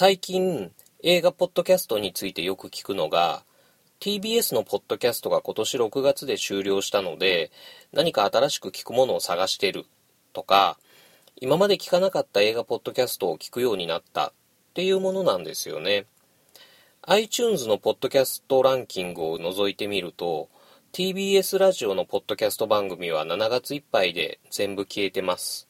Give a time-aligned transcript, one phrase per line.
[0.00, 0.70] 最近
[1.02, 3.42] 映画ポッドキャストについてよく聞くのが
[3.98, 7.50] TBS のポッドキャストが今年6月で終了したので
[7.92, 9.86] 何か新しく聞くものを探してる
[10.32, 10.78] とか
[11.40, 14.32] 今まで聞かなかった映画ポッドキャストを聞くようになったっ
[14.74, 16.06] ていうものなんですよね。
[17.02, 20.48] iTunes のポッドキャストランキングを覗いてみると
[20.92, 25.66] TBS ラジオのポッドキャスト番組は7月いっぱいで全部消えてます。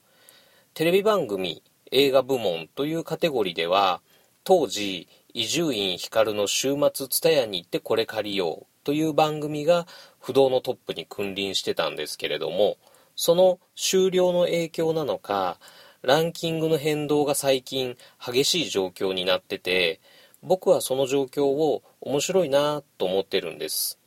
[0.74, 4.02] テレビ番組映画部門というカテゴリーでは
[4.45, 9.87] 当時伊集院光の週末蔦屋に行ってこれ借りようという番組が
[10.20, 12.77] 不動のトップに君臨してたんですけれども
[13.16, 15.59] その終了の影響なのか
[16.02, 20.01] ランキングの変動が最近激しい状況になってて
[20.42, 23.98] 僕はその状況を面白いなと思ってるんです。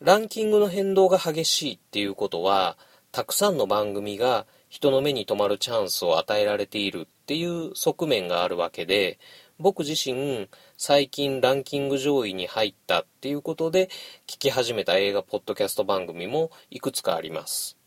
[0.00, 2.76] ランキングの変動が激しいっていうことは
[3.12, 9.18] たくさんの番組が人の目に留まるチャンスを与えられているっていう側面があるわけで
[9.58, 13.88] 僕自身最近ランキング上位に入ったっていうことで
[14.26, 17.78] 聞き始めた映画ポッドキャスト番組もいくつかあります。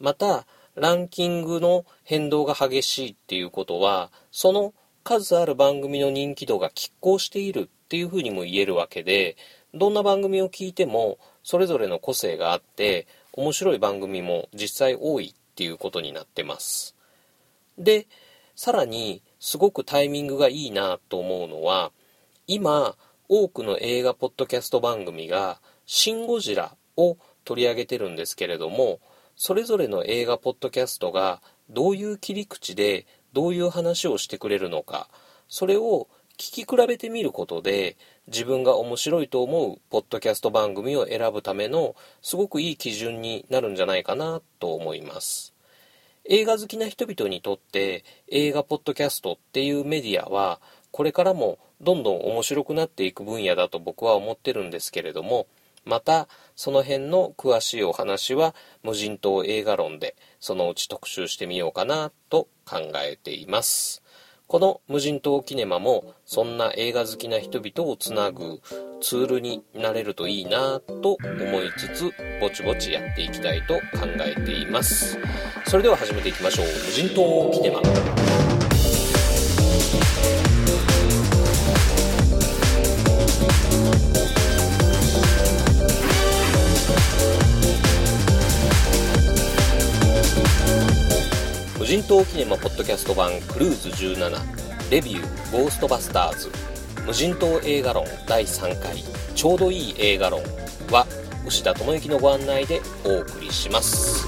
[0.00, 4.72] またランキングの変動が激しいっていうことはその
[5.04, 9.36] 数ある番組の人気度が拮抗しているっていうふうにも言えるわけで
[9.74, 16.96] どんな番組を聞いてもそれぞれの個性があって面白い番組も実際多いっていうことになってます。
[17.78, 18.06] で
[18.54, 21.92] さらにすごくタイミングがいいなと思うのは
[22.46, 22.96] 今
[23.28, 29.00] 多くの映画ポッドキャスト番組が「シン・ゴジラ」を取り上げてるんですけれども
[29.36, 35.08] それぞれの映画ポッドキャストがどういう切り口でどういう話をしてくれるのか
[35.48, 45.51] それを聞き比べてみることで自分が面白いと思うポッドキャスト番組を選ぶためのすごくいい基準になるんじゃないかなと思います。
[46.24, 50.60] 映画好きな人々にとって映画ポッドキャストっていうメディアは
[50.92, 55.46] これからもどんどん面白くなっていく分野だと僕は思ってるんですけれども
[55.84, 64.01] またその辺の詳しいお話は無人島映画論でそのうち特集してみようかなと考えています。
[64.52, 68.60] この無人島キネマもそんな映画好きな人々をつなぐ
[69.00, 75.18] ツールになれるといいなと思いつつぼちぼちやっていきたいと考えています。
[75.64, 76.66] それでは始めていきましょう。
[76.66, 78.21] 無人島キネマ
[91.92, 96.50] 無人島キネマポッドキャスト版クルーズ17レビューゴーストバスターズ
[97.06, 98.96] 無人島映画論第3回
[99.34, 100.40] ちょうどいい映画論
[100.90, 101.06] は
[101.46, 104.26] 牛田智之のご案内でお送りします。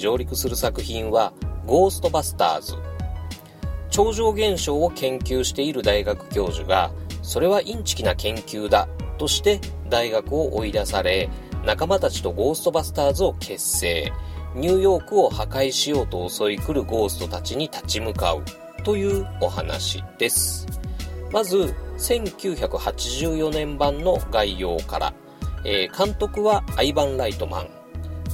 [0.00, 1.32] 上陸する作品は
[1.66, 2.74] 「ゴーストバスターズ」
[3.90, 6.90] 超常現象を研究している大学教授が
[7.22, 8.88] それはインチキな研究だ
[9.18, 11.28] として大学を追い出され
[11.64, 14.12] 仲間たちとゴーストバスターズを結成。
[14.54, 18.42] ニューヨークを破壊しようと襲い来るゴーストたちに立ち向かう
[18.82, 20.66] というお話です。
[21.30, 25.14] まず1984年版の概要から、
[25.64, 27.68] えー監督はアイバン・ライトマン。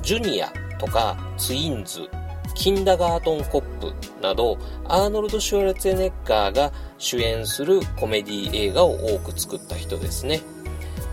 [0.01, 2.09] ジュニアとかツインズ、
[2.55, 3.93] キンダガートンコップ
[4.23, 10.41] など、アーノルド・シュワルツェネッガーが主演するコメディ映画を多く作った人ですね。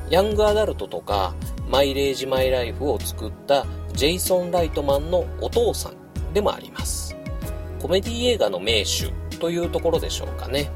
[0.09, 1.33] ヤングアダルトとか、
[1.69, 7.15] マイレージ・マイ・ライフを作ったジェイソン・ライトマンのお父さんでもあります。
[7.81, 10.71] コメディ映画の名手というところでしょうかね。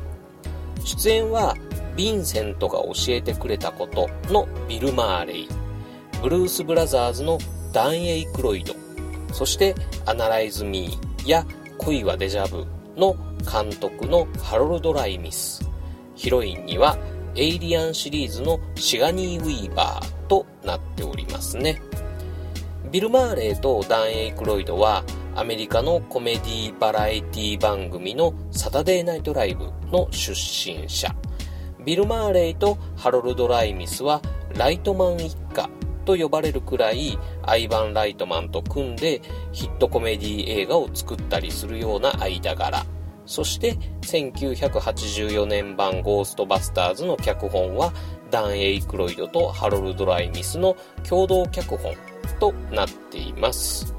[0.83, 1.55] 出演は、
[1.95, 5.47] ヴィンセントが教えてくれたことのビル・マーレイ、
[6.21, 7.37] ブルース・ブラザーズの
[7.73, 8.73] ダン・エイクロイド、
[9.37, 9.75] そして
[10.07, 11.45] アナライズ・ミーや
[11.77, 12.65] 恋はデジャブ
[12.99, 15.69] の監督のハロルド・ライミス。
[16.15, 16.97] ヒロインには
[17.35, 21.79] エイリアンシリーズのシガニー・ウィーバーとなっておりますね。
[22.91, 25.03] ビル・マーレーとダン・エイクロイドは
[25.35, 31.15] アメリカのコメディバラエティ番組のサタデーナイトライブの出身者。
[31.85, 34.19] ビル・マーレイとハロルド・ライミスは
[34.55, 35.69] ライトマン一家
[36.07, 39.21] と呼ばれるくらいアイバン・ライトマンと組んで
[39.51, 42.85] ヒットコメディ映画を作ったりするような間柄。
[43.25, 43.73] そして
[44.03, 47.91] 1984年版ゴーストバスターズの脚本は
[48.31, 50.77] ダン・エイクロイドとハロルド・ライミスの
[51.07, 51.93] 共同脚本
[52.39, 53.93] となっています。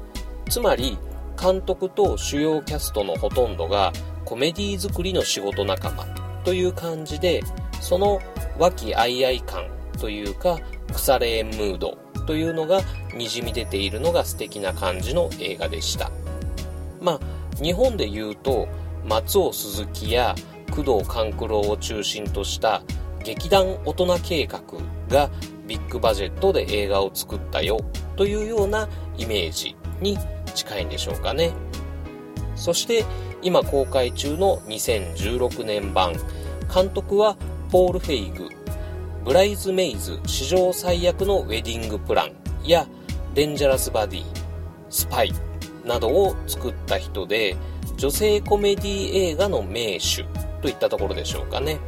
[0.49, 0.97] つまり
[1.39, 3.93] 監督と主要キャストのほとんどが
[4.25, 6.05] コメディ作りの仕事仲間
[6.43, 7.43] という感じで
[7.79, 8.19] その
[8.57, 9.67] 和気あいあい感
[9.99, 10.59] というか
[10.93, 12.81] 腐れ縁ムードというのが
[13.15, 16.11] にじみ出ているのが素敵な感じの映画でした。
[17.01, 17.19] まあ
[17.61, 18.67] 日本で言うと
[19.05, 20.35] 松尾鈴木や
[20.69, 22.83] 工藤官九郎を中心とした
[23.23, 24.61] 劇団大人計画
[25.09, 25.29] が
[25.67, 27.79] ビッグバジェットで映画を作ったよ
[28.15, 28.87] というような
[29.17, 30.17] イメージに
[30.53, 31.51] 近いんでしょうかね。
[32.55, 33.05] そして
[33.41, 36.13] 今公開中の2016年版
[36.73, 37.37] 監督は
[37.71, 38.58] ポール・フェイグ。
[39.23, 42.33] ブライズ・メイズ史上最悪のウェディングプラン
[42.63, 42.87] や
[43.33, 44.23] デンジャラス・バディ
[44.89, 45.33] スパイ
[45.85, 47.55] などを作った人で
[47.97, 50.23] 女性コメディ映画の名手
[50.61, 51.79] といったところでしょうかね。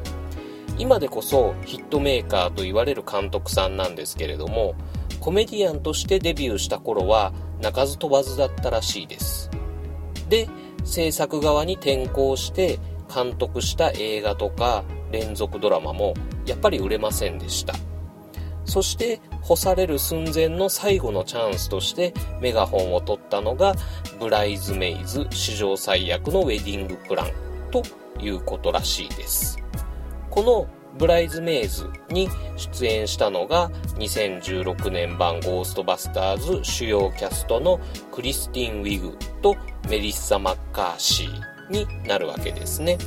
[0.78, 4.74] 今でこそヒットメーカーと言われる監督さんなんですけれども
[5.20, 9.50] コメディアンとしてデビューした頃は鳴かず飛ばずだったらしいです。
[10.30, 10.48] で
[10.84, 12.80] 制作側に転向して
[13.14, 16.14] 監督した映画とか連続ドラマも
[16.46, 17.74] やっぱり売れませんでした
[18.66, 23.76] そして干される寸前の最後のチャンスとしてメガホンを取ったのが
[24.20, 27.28] ブライズメイズ史上最悪のウェディングプラン
[27.72, 27.84] と
[28.20, 29.58] いうことらしいです
[30.30, 30.68] この
[30.98, 37.80] ブライズメイズに出演したのが2016年版ゴーストバスターズ主要キャストの
[38.12, 39.56] クリスティン・ウィグと
[39.90, 42.98] メリッサ・マッカーシーになるわけですね。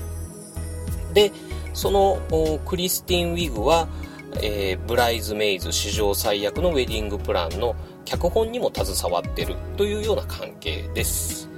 [1.13, 1.31] で、
[1.75, 2.19] その
[2.65, 3.89] クリスティン・ウィグは、
[4.37, 11.51] えー、ブライズメイズ史上最悪のウェディングプランの脚本にも携わってるというような関係です。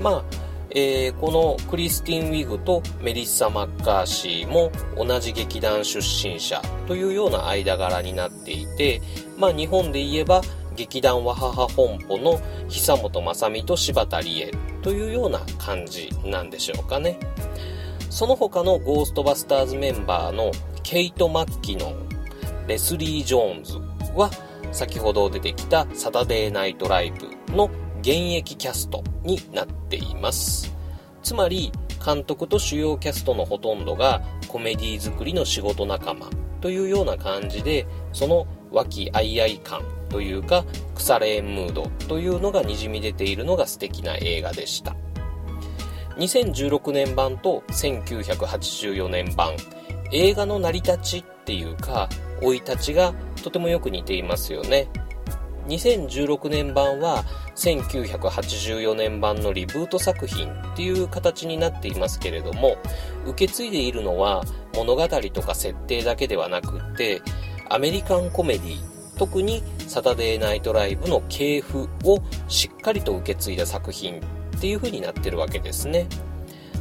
[0.00, 0.24] まあ、
[0.70, 9.02] えー、このクリスティン・ウィグとメリッサ・マッカーシーも同じ劇団出身者というような間柄になっていて、
[9.36, 10.42] まあ日本で言えば
[10.76, 14.52] 劇団ワハハ本舗の久本雅美と柴田理恵
[14.82, 17.18] というような感じなんでしょうかね。
[18.10, 20.50] その他のゴーストバスターズメンバーの
[20.82, 22.08] ケイト・マッキノン、
[22.66, 23.74] レスリー・ジョーンズ
[24.14, 24.30] は
[24.72, 27.70] 先ほど出てきたサタデーナイトライブの
[28.00, 30.74] 現役キャストになっています。
[31.22, 31.70] つまり
[32.04, 36.28] 監督と主要キャストのほとんどがコメディ作りの仕事仲間
[36.60, 40.64] というような感じでその和気あいあい感というか
[40.96, 44.96] 腐れ縁ムードというのがにじみ出ているのが素敵な映画でした。
[46.20, 49.54] 2016年版と1984年版
[50.12, 52.10] 映画の成り立ちっていうか
[52.42, 54.88] 生い立ちがとてもよく似ていますよね。
[55.66, 57.24] 2016年版は
[57.56, 62.76] 1984年版のリブート作品っていう形になっていますけれども
[63.24, 64.42] 受け継いでいるのは
[64.74, 67.22] 物語とか設定だけではなくって
[67.68, 74.20] アメリカンコメディ特にサタデーナイトライブの系譜をしっかりと受け継いだ作品
[74.60, 76.06] っていう風になってるわけですね。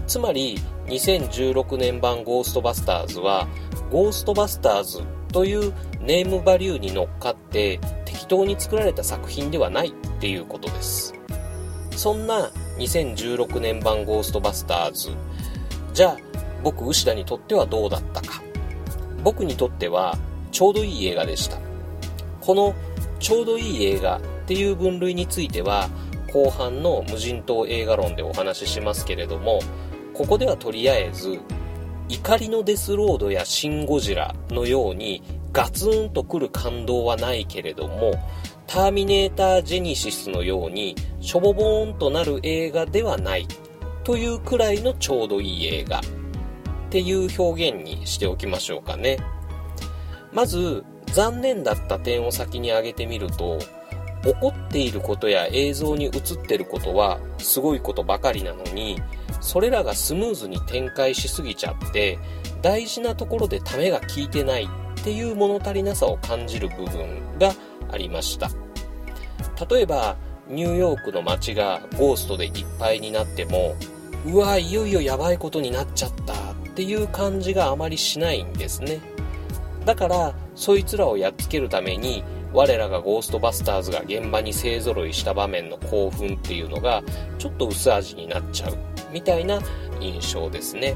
[0.05, 3.47] つまり2016年版ゴーストバスターズは
[3.89, 5.01] ゴーストバスターズ
[5.31, 11.13] というネームバリューに乗っかって適当に作られた作品ではないっていうことです。
[11.95, 15.11] そんな2016年版ゴーストバスターズ。
[15.93, 16.17] じゃあ
[16.61, 18.43] 僕牛田にとってはどうだったか。
[19.23, 20.17] 僕にとっては
[20.51, 21.57] ちょうどいい映画でした。
[22.41, 22.75] この
[23.21, 25.87] ちょうどいい映画っていう分類については
[26.29, 29.59] 後半の無人島映画論でお話ししますけれども
[30.13, 31.39] ここではとりあえず
[32.07, 38.11] 怒りのデスロードやシン・ゴジラのようにガツンとくる感動はないけれども
[38.67, 43.47] ターミネーター・ジェニシスのようにしょぼぼーんとなる映画ではない
[44.03, 46.01] というくらいのちょうどいい映画。
[46.89, 49.17] っていう表現にしておきましょうかね。
[50.33, 50.83] まず
[51.13, 53.59] 残念だった点を先に挙げてみると
[54.23, 56.11] 起こっていることや映像に映っ
[56.45, 59.01] てることはすごいことばかりなのに
[59.39, 62.19] それらがスムーズに展開しすぎちゃって
[62.61, 64.67] 大事なところでためが効いてないっ
[65.03, 67.53] ていう物足りなさを感じる部分が
[67.91, 68.49] ありました。
[69.69, 70.17] 例えば
[70.49, 73.75] ニューヨークの街がゴーストでいっぱいになっても
[74.25, 78.99] うわいよいよやばいことになっちゃったっていう感じがあまりしないんですね。
[79.85, 87.03] だからそいつらをやっつけるために我らがゴーストバスターズが現場に勢ぞろいした場面の興奮っていうのが
[87.37, 88.77] ちょっと薄味になっちゃう
[89.11, 89.59] みたいな
[89.99, 90.95] 印象ですね。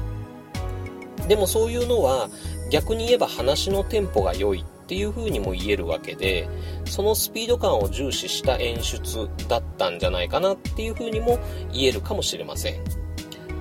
[1.28, 2.28] でもそういうのは
[2.70, 6.46] 逆に言えば話のテンポが良いっていう風にも言えるわけで
[6.84, 11.38] そのスピード感を重視した演出だったんじゃないかなっていう風にも
[11.72, 12.80] 言えるかもしれません。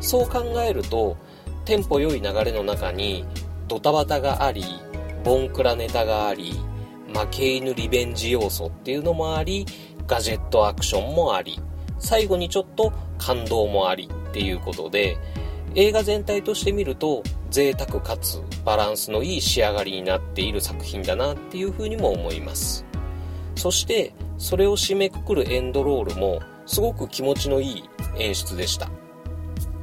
[0.02, 1.16] そう考えると
[1.64, 3.26] テンポ良い流れの中に
[3.70, 4.66] ドタバタがあり
[5.24, 6.54] ボンクラネタがあり
[7.14, 9.66] 負け犬リベンジ要素っていうのもあり
[10.08, 11.60] ガジェットアクションもあり
[12.00, 15.18] 最後にちょっと感動もありっていうことで
[15.76, 22.86] 映画全体として見ると贅沢かつバランスのいい仕上がりになっている作品だなっていうふうにも思います。
[23.56, 27.84] そしてそれを締めくくるエンドロールもすごく気持ちのいい
[28.18, 28.90] 演出でした。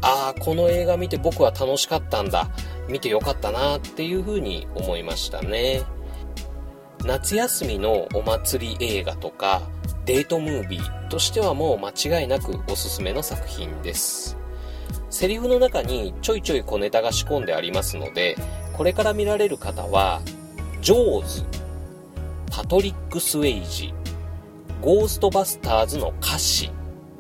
[0.02, 2.48] ああこの映画見て僕は楽しかったんだ。
[2.88, 5.82] 見てよかったなっていうふうに思いましたね。
[7.04, 9.62] 夏休みのお祭り映画とか
[10.04, 14.40] デートムービーとしてはもう間違いなくおすすめの作品です
[15.10, 18.36] セリフの中にちょいちょい小ネタが仕込んでありますので、
[18.72, 20.22] これから見られる方は、
[20.80, 21.44] ジョーズ、
[22.50, 23.92] パトリック・スウェイジ、
[24.80, 26.70] ゴーストバスターズの歌詞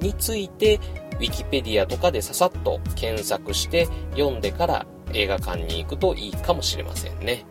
[0.00, 0.78] について、
[1.18, 7.44] ウィキペディアとかでささっと検索して読んでから映画館に行くといいかもしれませんね。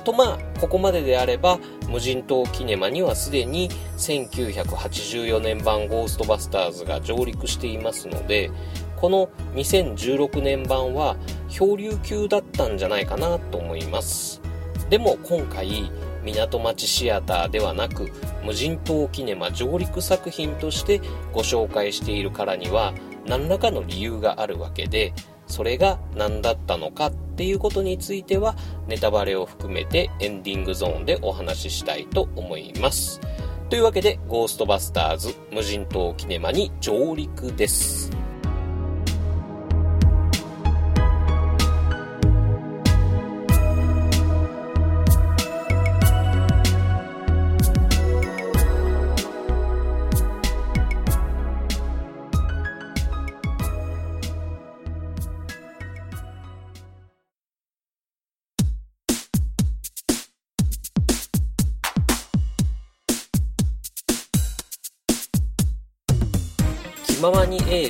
[0.00, 8.50] とまあ、ここまでであれば、無人島キネマにはすでに1984年版ゴーストバスターズが上陸していますので、
[8.96, 11.16] この2016年版は
[11.48, 14.42] 漂流級だったんじゃないかなと思います。
[14.90, 15.90] でも今回
[16.24, 18.10] 港町シアターではなく
[18.44, 21.00] 無人島キネマ上陸作品として
[21.32, 22.92] ご紹介しているからには
[23.26, 25.14] 何らかの理由があるわけで
[25.50, 33.20] それが何だったのかっていうことについてはネタバレを含めてエンディングゾーンでお話ししたいと思います。
[33.68, 38.19] というわけでゴーストバスターズ無人島キネマに上陸です。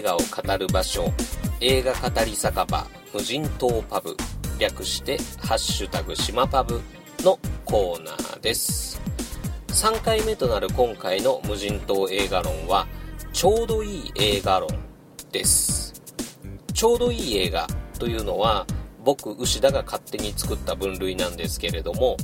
[0.01, 1.13] 映画を語る場所
[1.61, 4.17] 映画語り酒場無人島パブ
[4.59, 6.81] 略してハッシュタグ島パブ
[7.23, 8.99] のコーナーです。
[9.69, 12.87] 3回目となる今回の無人島映画論は
[13.35, 14.69] ちょうどいい映画論
[15.33, 15.93] です。
[16.73, 17.67] ちょうどいい映画
[17.99, 18.67] というのは
[19.05, 22.17] 僕牛田が勝手に作った分類なんですけれども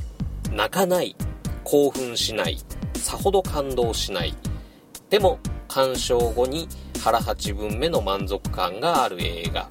[0.51, 1.15] 泣かない
[1.63, 2.57] 興奮しない
[2.95, 4.35] さほど感動しない
[5.11, 6.69] でも鑑賞後に
[7.07, 9.69] 腹8分目の満足感がある映画。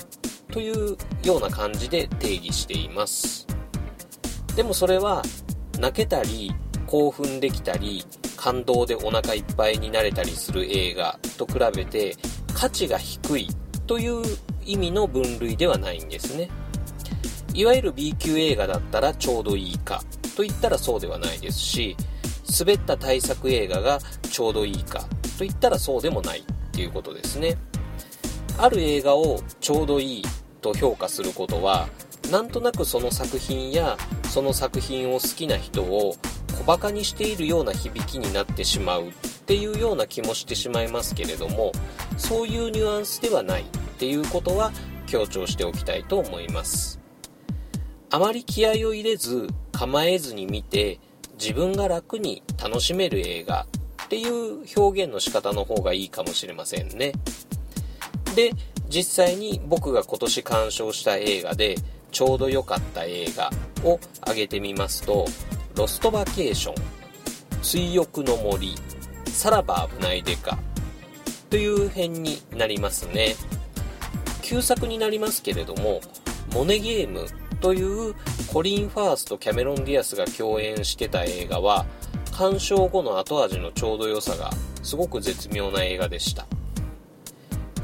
[0.53, 3.45] というような感じで定義しています。
[4.55, 5.21] でもそれは
[5.77, 6.55] 泣けたり
[6.87, 8.05] 興奮できたり
[8.37, 12.15] 感動でお腹いっぱいになれたりする映画と比べて
[12.53, 13.49] 価値が低い
[13.85, 14.23] という
[14.65, 16.49] 意味の分類ではないんですね。
[17.53, 20.01] いわゆる B 級映画だったらちょうどいいか
[20.37, 21.97] と言ったらそうではないですし
[22.57, 23.99] 滑った大作映画が
[24.31, 25.01] ちょうどいいか
[25.37, 26.45] と言ったらそうでもない。
[26.75, 27.57] っていうことですね。
[28.57, 30.23] ある映画をちょうどいい
[30.59, 31.87] と評価することは
[32.31, 33.97] なんとなくその作品や
[34.29, 36.15] その作品を好きな人を
[36.57, 39.11] 小バカにしているような響きになってしまうっ
[39.45, 41.71] ていうような気もしてしまいますけれども
[42.17, 43.65] そういうニュアンスではないっ
[43.97, 44.71] ていうことは
[45.07, 46.99] 強調しておきたいと思います。
[48.09, 50.99] あまり気合を入れず構えずに見て
[51.39, 53.65] 自分が楽に楽しめる映画
[54.05, 57.13] っていう表現の仕方の方がいいかもしれませんね。
[58.35, 58.51] で、
[58.87, 61.75] 実際に僕が今年鑑賞した映画で
[62.11, 63.49] ちょうど良かった映画
[63.83, 65.25] を挙げてみますと、
[65.75, 66.75] ロストバケーション、
[67.63, 68.75] 追憶の森、
[69.25, 70.57] さらば危ないデカ
[71.49, 73.35] という辺になりますね。
[74.43, 75.99] 旧作になりますけれども、
[76.53, 77.25] モネゲーム
[77.59, 77.81] とい
[78.11, 78.13] う
[78.53, 81.85] コリン・ファースとキャメロン・ディアスが共演してた映画は
[82.35, 84.51] 鑑賞後の後味のちょうど良さが
[84.83, 86.45] すごく絶妙な映画でした。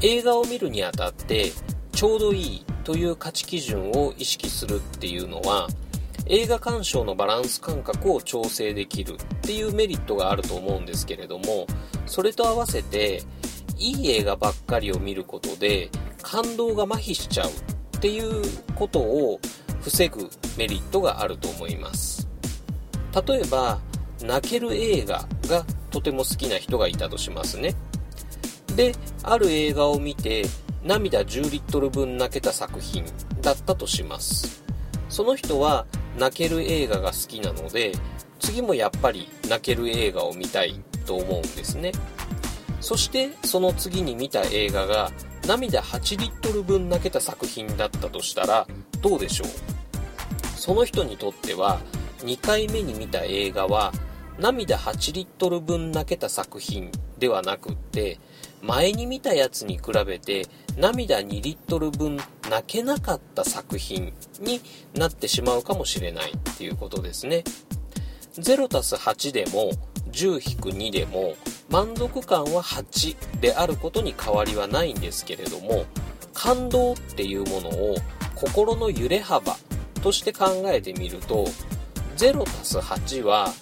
[0.02, 1.52] 映画を見るにあたって
[1.92, 5.68] ちょうどいいという価値基準を意識するっていうのは
[6.26, 11.66] 映画鑑賞のバランス感覚を調整できるっていうメリットがあると思うんですけれども
[12.04, 13.22] それと合わせて
[13.78, 15.88] いい映画ばっかりを見ることで
[16.20, 18.42] 感動が麻痺しちゃうっていう
[18.74, 19.40] ことを
[19.80, 20.28] 防ぐ
[20.58, 22.28] メリットがあると思います。
[23.26, 23.78] 例えば
[24.24, 27.74] 泣ける映画がとても好きな人がいたとしますね。
[28.76, 30.44] である映画を見て
[30.82, 33.04] 涙10リットル分泣けた作品
[33.40, 34.62] だったとします。
[35.08, 35.86] その人は
[36.18, 37.92] 泣ける映画が好きなので
[38.38, 41.92] 次もやっぱり泣ける映画を見たいと思うんですね。
[42.80, 45.12] そしてその次に見た映画が
[45.46, 48.66] 涙8リットル分泣けた作品だったとしたら
[49.00, 49.48] どうでしょう？
[50.56, 51.80] その人にとっては
[52.18, 53.92] 2回目に見た映画は
[54.38, 58.18] 涙8リットル分泣けた作品ではなくって
[58.62, 60.46] 前に見たやつに比べて
[60.76, 62.16] 涙2リットル分
[62.48, 64.60] 泣けなかった作品に
[64.94, 67.44] なってしまうかもしれないっていうことですね。
[68.34, 69.72] 0たす8でも
[70.10, 71.34] 10-2でも
[71.68, 75.84] 満足感は8であることに変わりはないんですけれども
[76.32, 77.96] 感動っていうものを
[78.34, 79.56] 心の揺れ幅
[80.02, 81.46] として考えてみると
[82.16, 83.52] 0+8 は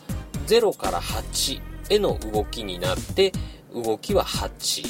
[0.59, 3.33] 0から8への動きになって
[3.73, 4.85] 動きは8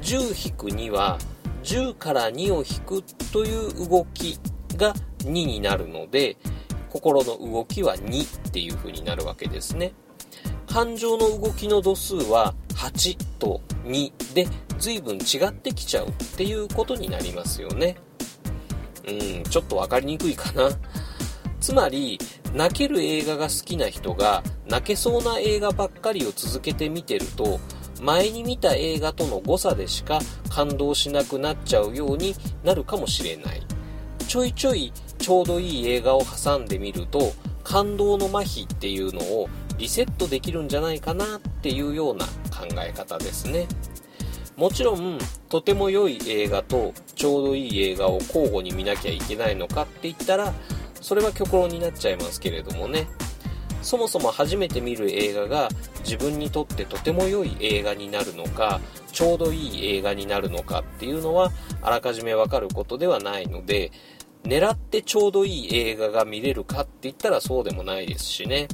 [0.00, 1.18] 10-2は
[1.64, 3.02] 10から2を引く
[3.32, 4.38] という動き
[4.76, 6.36] が2になるので
[6.88, 9.92] 心の動きは2っていう風になるわけですね。
[10.68, 14.46] 感情の動きの度数は8と2で
[14.78, 17.96] 随分違ってきちゃうっていうことになりますよね。
[19.06, 20.70] うんちょっと分かりにくいかな。
[21.60, 22.18] つまり
[22.56, 27.60] 泣ける映画が好きな人が泣けそうな映画ばっかりを続けて見てると
[28.00, 32.34] 前に見た映画との誤差でしか感動しなくなっちゃうように
[32.64, 33.62] なるかもしれない。
[34.26, 37.32] ちょいちょいちょうどいい映画を挟んでみると
[37.62, 43.66] 感動の麻痺っていうのをリセットできるんじゃないかなっていうような考え方ですね。
[44.56, 45.18] もちろん
[45.50, 50.54] とても良い映画とちょうどいい映画を交互に見なきゃいけないのかって言ったら
[51.06, 53.06] それは極論になっちゃいますけれどもね。
[53.80, 55.68] そもそも初めて見る映画が
[56.00, 58.80] 自分にとってとても良い映画になるのか
[59.12, 63.92] ちょうどいい映画になるのかっていうのはあらかじめわかることではないので
[64.42, 68.66] 狙ってちょうどいい映画が見れるかって言ったらそうでもないですしね。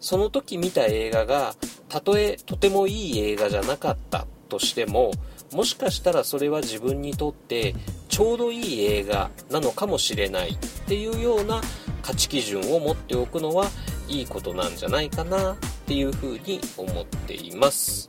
[0.00, 1.54] その時見た映画が
[1.88, 5.12] たとえとてもいい映画じゃなかったとしても
[5.52, 7.74] もしかしたらそれは自分にとって
[8.08, 11.60] ちょうどいい映画なのかもしれないっていうような
[12.02, 13.66] 価値基準を持っておくのは
[14.08, 15.56] いいことなんじゃないかなっ
[15.86, 18.08] ていうふうに思っています。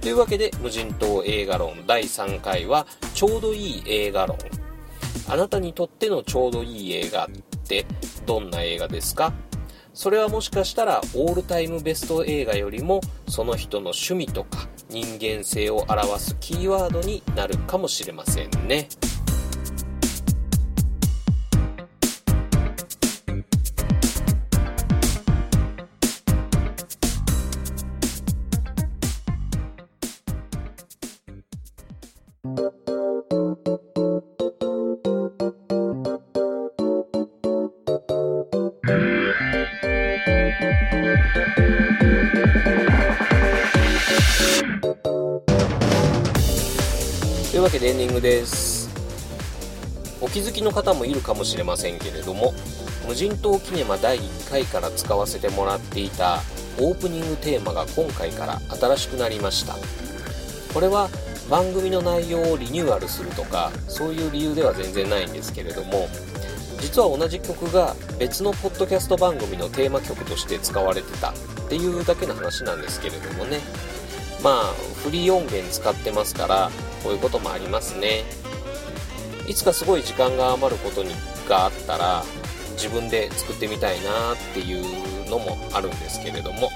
[0.00, 4.38] というわけで無人島映画論第3回はちょうどいい映画論。
[5.28, 7.28] あなたにとってのちょうどいい映画っ
[7.66, 7.84] て
[8.24, 9.32] どんな映画ですか？
[9.98, 18.86] それはもしかしたらオールタイムベスト映画よりもその人の趣味とか人間性を表すキーワードになるかもしれませんね。
[47.88, 48.90] エンディングです。
[50.20, 52.52] お気づきの方もいるかもしれませんけれども
[53.06, 56.40] 無人島キネマ第1回から使わせてもらっていた
[56.78, 59.74] オープニングテーマが今回から新しくなりました。
[60.74, 61.08] これは
[61.48, 66.10] 番組の内容をリニューアルするとかそういう理由では全然ないんですけれども
[66.82, 71.34] 実は同じ曲が別のポッドキャスト番組のテーマ曲として使われてたっ
[71.70, 73.60] ていうだけの話なんですけれどもね。
[74.44, 76.70] まあフリー音源使ってますから
[77.02, 78.24] こういうこともありますね。
[79.46, 81.14] いつかすごい時間が余ることに
[81.48, 82.22] があったら
[82.72, 86.70] 自分で作ってみたいなっていうのもあるんですけれども。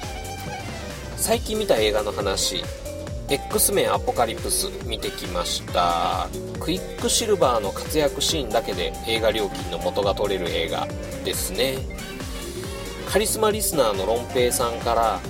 [1.16, 2.64] 最近見た映画の話
[3.28, 6.28] X メンアポカリプス見てきました。
[6.58, 10.88] クイックシルバーの活躍シーンだけで映画料金の元が取れる映画
[11.24, 11.76] ですね。
[13.08, 15.20] カリスマリスナーのロンペイさんから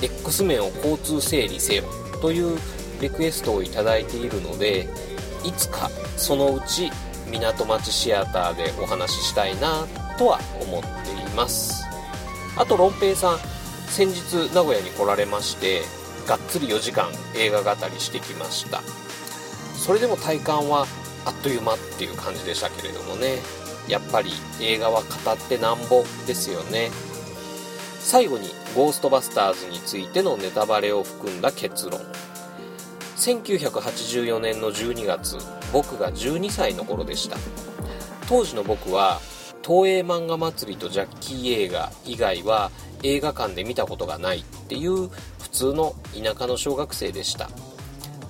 [0.00, 1.84] X メンを交通整理せよ
[2.22, 2.58] という
[3.00, 4.88] リクエストを頂いているので
[5.44, 6.90] いつかそのうち
[7.30, 9.86] 港町シアターでお話ししたいな
[10.18, 11.84] とは思っています。
[12.56, 13.38] あとロンペイさん
[13.88, 15.82] 先日名古屋に来られまして
[16.26, 18.82] がっつり4時間映画語りしてきました。
[19.76, 20.86] それでも体感は
[21.24, 23.38] あっという間っていう感じでしたけれどもね。
[23.88, 26.90] やっぱり映画は語ってなんぼですよね。
[27.98, 32.00] 最後にゴーストバスターズについてのネタバレを含んだ結論。
[33.20, 35.36] 1984年の12月
[35.74, 37.36] 僕が12歳の頃でした。
[38.26, 39.20] 当時の僕は
[39.62, 42.70] 東映漫画祭りとジャッキー映画以外は
[43.02, 47.50] 映画館で見たことがないっていう普通の田舎の小学生でした。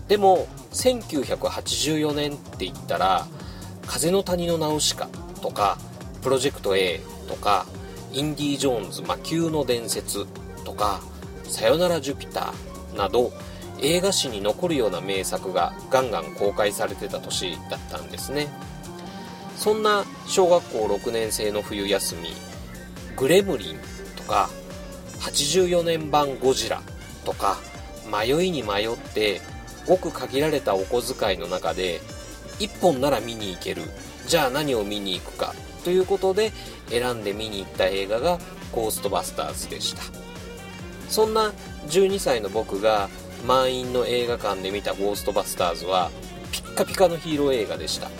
[0.08, 3.28] でも1984年って言ったら
[3.86, 5.06] 「風の谷のナウシカ」
[5.40, 5.78] とか
[6.20, 7.64] 「プロジェクト A」とか
[8.12, 10.26] 「インディ・ジョーンズ魔球の伝説」
[10.64, 11.00] とか
[11.46, 13.32] 「さよならジュピター」など
[13.82, 18.48] 映画史に残るような名作がガンガン公開されてた年だったんですね。
[19.56, 22.30] そんな小学校6年生の冬休み
[23.16, 23.78] グレムリン
[24.16, 24.48] とか
[25.20, 26.80] 84年版ゴジラ
[27.26, 27.58] とか
[28.10, 29.42] 迷いに迷って
[29.86, 32.00] ごく限られたお小遣いの中で
[32.58, 33.82] 1本なら見に行ける
[34.26, 36.52] じゃあ何を見に行くかということで
[36.88, 38.38] 選んで見に行った映画が
[38.72, 40.02] ゴーストバスターズでした。
[41.10, 41.52] そんな
[41.88, 43.10] 12歳の僕が
[43.46, 46.10] 満員の映画館で見たゴーストバスターズは
[46.52, 48.10] ピッカピカのヒーロー映画でした。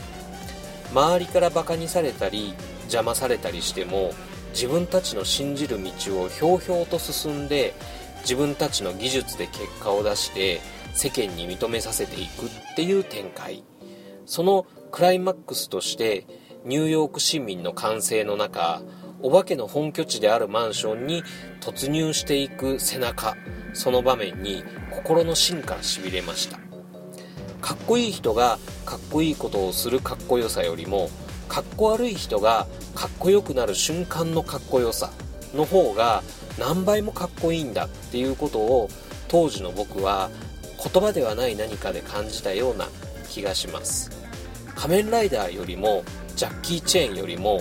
[0.93, 4.13] 周りからバカにされたり邪魔されたりしても
[4.53, 7.75] 自分たちの信じる道をひょうひょうと進んで
[8.23, 10.61] 自分たちの技術で結果を出して
[10.93, 13.63] 世間に認めさせていくっていう展開。
[14.27, 16.27] そのクライマックスとして
[16.65, 18.83] ニューヨーク市民の歓声の中
[19.23, 21.23] お化けの本拠地であるマンションに
[21.61, 23.37] 突入していく背中
[23.73, 26.59] その場面に心の芯からしびれました。
[27.61, 31.11] かっこいい人がかっこいいことをするかっこよさよりも
[31.49, 35.11] かっこ悪い人がかっこよくなる瞬間のかっこよさ
[35.55, 36.23] の方が
[36.59, 38.89] 何倍もかっこいいんだっていうことを
[39.29, 40.31] 当時の僕は
[40.93, 42.89] 言葉ではない何かで感じたような
[43.29, 44.11] 気がします。
[44.75, 46.05] 仮面ライダーよりも
[46.35, 47.61] ジャッキー・チェーンよりも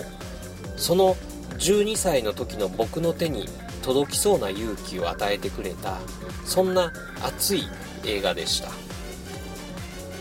[0.76, 1.16] その
[1.60, 3.46] 12歳の時の僕の手に
[3.82, 5.98] 届きそうな勇気を与えてくれた
[6.44, 6.92] そんな
[7.22, 7.62] 熱い
[8.04, 8.70] 映画でした。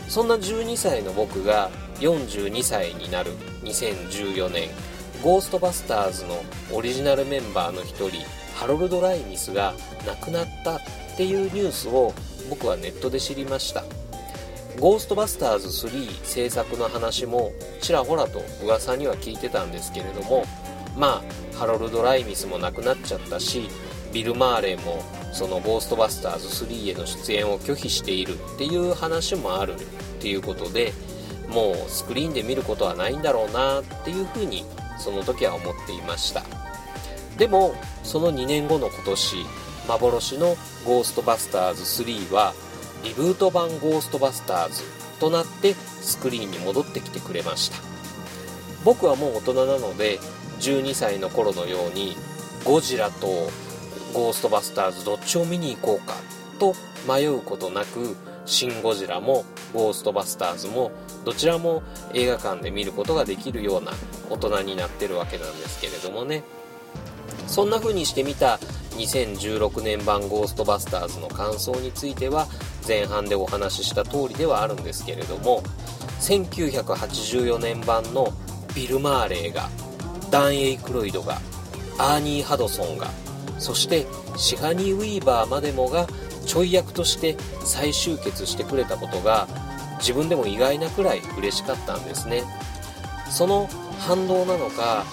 [0.09, 3.31] そんな12歳の僕が42歳になる
[3.63, 4.69] 2014年
[5.23, 8.25] ゴーストバスターズのオリジナルメンバーの一人
[8.55, 9.73] ハロルド・ライミスが
[10.07, 10.79] 亡くなったっ
[11.15, 12.13] ていうニュースを
[12.49, 13.83] 僕はネットで知りました。
[14.79, 20.45] ゴーストバスターズ3制作の話もちらほらと噂には聞いてたんですけれども
[20.97, 21.23] ま
[21.53, 23.69] あハロルド・ライミスも亡くなっちゃったし
[24.13, 29.77] ビル・マーレーもそのゴーストバスターズ3への出演を拒否しているっていう話もあるっ
[30.19, 30.93] ていうことで
[31.49, 34.65] もうスクリーンで見ることはないんだろうなっていうふうに
[34.97, 36.43] その時は思っていました。
[37.37, 37.73] でも
[38.03, 39.45] その2年後の今年
[39.87, 42.53] 幻のゴーストバスターズ3は
[43.03, 44.83] リブート版ゴーストバスターズ
[45.19, 47.77] となってスクリーンに戻ってきてくれました。
[48.83, 50.19] 僕はもう大人なので
[50.59, 52.15] 12歳の頃のように
[52.63, 53.27] ゴジラと
[54.13, 56.15] ゴーストバスターズどっちを見に行こうか
[56.59, 56.73] と
[57.07, 60.91] 迷うことなくシン・ゴジラもゴーストバスターズも
[61.23, 63.91] どちらも映画館で見ることができるような
[64.29, 66.43] 大人になってるわけなんですけれどもね。
[67.47, 68.59] そんな風にしてみた
[68.91, 72.47] 2016年版ゴーストバスターズの感想については
[72.87, 75.63] 前半でお話しした通りではあるんですけれども
[76.19, 78.27] 1984年版の
[78.75, 79.69] ビル・マーレーが
[80.31, 81.39] ダン・エイクロイドが
[81.97, 83.07] アーニー・ハドソンが
[83.57, 86.07] そしてシガニー・ウィーバーまでもが
[86.45, 89.47] ちょい役として再集結してくれたことが
[89.99, 92.43] 自分でも意外なくらい嬉しかったんですね。
[93.29, 95.05] その反動なのか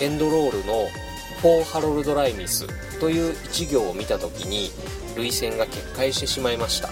[0.00, 0.88] エンドロールの
[1.40, 2.66] 「For Harold Ramis」
[3.00, 4.70] という一行を見た時に
[5.16, 6.90] 涙腺が決壊してしまいました。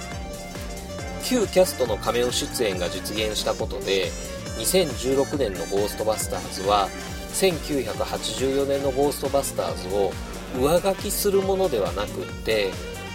[1.24, 4.10] 旧キャストのカメオ出演が実現したことで
[4.58, 6.88] 2016年の「ゴーストバスターズ」は
[7.34, 10.12] 1984年の「ゴーストバスターズ」を
[10.58, 12.70] 上書きするものではなくって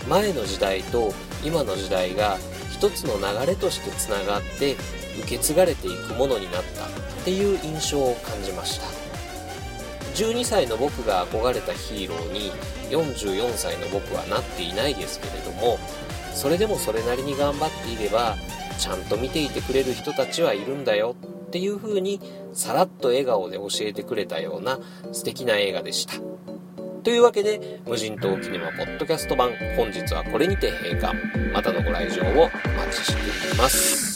[0.07, 2.37] 前の時代と今の時代が
[2.71, 4.75] 一つの流れとしてつながって
[5.19, 7.05] 受け継がれていくものになった。
[7.25, 8.85] っていう印象を感じました。
[10.13, 12.51] 12歳の僕が憧れたヒーローに
[12.91, 15.77] 44歳の僕はなっていないですけれども
[16.33, 18.37] それでもそれなりに頑張っていれば
[18.77, 21.15] ちゃんと見ていてくれる人たちはいるんだよ。
[21.55, 22.19] っていう風に
[22.51, 24.77] さらっと笑顔で教えてくれたような
[25.13, 26.15] 素敵な映画でした。
[27.01, 31.15] というわけで無人島キネマポッドキャスト版本日はこれにて閉館。
[31.53, 34.14] またのご来場をお待ちしています。